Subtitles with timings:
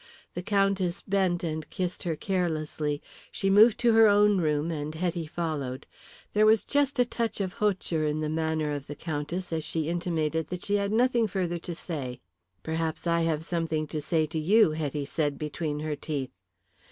[0.33, 3.03] The Countess bent and kissed her carelessly.
[3.31, 5.85] She moved to her own room and Hetty followed.
[6.33, 9.87] There was just a touch of hauteur in the manner of the Countess as she
[9.89, 12.19] intimated that she had nothing further to say.
[12.63, 16.31] "Perhaps I have something to say to you," Hetty said between her teeth.